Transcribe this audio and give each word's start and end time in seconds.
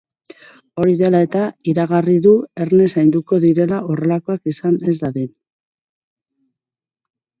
Hori 0.83 0.93
dela 1.01 1.19
eta, 1.25 1.41
iragarri 1.73 2.15
du 2.27 2.33
erne 2.65 2.87
zainduko 2.93 3.39
direla 3.45 3.83
horrelakorik 3.91 4.53
izan 4.55 4.81
ez 4.95 4.99
dadin. 5.03 5.29